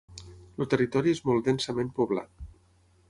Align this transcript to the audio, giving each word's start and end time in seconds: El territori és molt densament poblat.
El 0.63 0.69
territori 0.71 1.13
és 1.17 1.21
molt 1.31 1.49
densament 1.49 1.93
poblat. 2.01 2.47